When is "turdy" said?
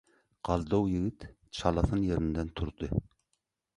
2.61-2.91